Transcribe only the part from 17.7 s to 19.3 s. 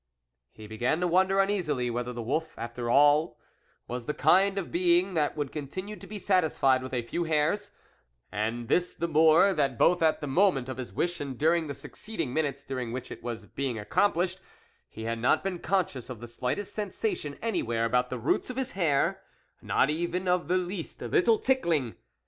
about the roots of his hair,